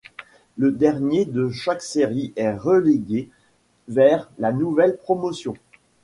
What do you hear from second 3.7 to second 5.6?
vers la nouvelle Promotion.